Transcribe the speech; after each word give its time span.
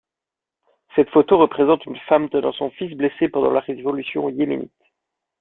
Cette 0.95 1.11
photo 1.11 1.37
représente 1.37 1.85
une 1.85 1.95
femme 2.09 2.27
tenant 2.27 2.51
son 2.53 2.71
fils 2.71 2.91
blessé 2.97 3.29
pendant 3.29 3.51
la 3.51 3.59
révolution 3.59 4.29
yéménite. 4.29 4.73